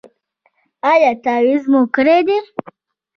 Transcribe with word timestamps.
ایا 0.91 1.11
تعویذ 1.23 1.63
مو 1.71 1.81
کړی 1.95 2.19
دی؟ 2.27 2.37